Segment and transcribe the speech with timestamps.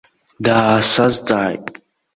[0.43, 1.65] Даасазҵааит.